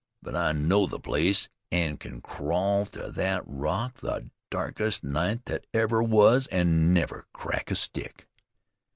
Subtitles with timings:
[0.23, 5.67] But I know the place, an' can crawl to thet rock the darkest night thet
[5.75, 8.27] ever was an' never crack a stick."